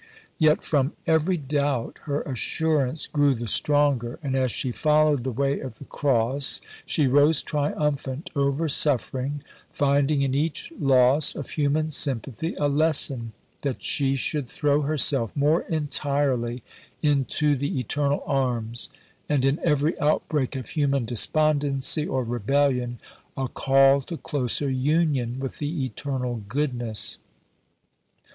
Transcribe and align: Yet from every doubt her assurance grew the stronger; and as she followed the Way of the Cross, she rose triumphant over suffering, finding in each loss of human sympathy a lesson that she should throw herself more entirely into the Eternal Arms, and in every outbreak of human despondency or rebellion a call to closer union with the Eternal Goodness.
Yet 0.39 0.63
from 0.63 0.93
every 1.05 1.37
doubt 1.37 1.99
her 2.05 2.23
assurance 2.23 3.05
grew 3.05 3.35
the 3.35 3.47
stronger; 3.47 4.17
and 4.23 4.35
as 4.35 4.51
she 4.51 4.71
followed 4.71 5.23
the 5.23 5.31
Way 5.31 5.59
of 5.59 5.77
the 5.77 5.85
Cross, 5.85 6.59
she 6.87 7.05
rose 7.05 7.43
triumphant 7.43 8.31
over 8.35 8.67
suffering, 8.67 9.43
finding 9.71 10.23
in 10.23 10.33
each 10.33 10.71
loss 10.79 11.35
of 11.35 11.51
human 11.51 11.91
sympathy 11.91 12.55
a 12.57 12.67
lesson 12.67 13.33
that 13.61 13.83
she 13.83 14.15
should 14.15 14.49
throw 14.49 14.81
herself 14.81 15.35
more 15.35 15.61
entirely 15.69 16.63
into 17.03 17.55
the 17.55 17.77
Eternal 17.79 18.23
Arms, 18.25 18.89
and 19.29 19.45
in 19.45 19.59
every 19.63 19.99
outbreak 19.99 20.55
of 20.55 20.69
human 20.69 21.05
despondency 21.05 22.07
or 22.07 22.23
rebellion 22.23 22.97
a 23.37 23.47
call 23.47 24.01
to 24.01 24.17
closer 24.17 24.67
union 24.67 25.39
with 25.39 25.59
the 25.59 25.85
Eternal 25.85 26.37
Goodness. 26.47 27.19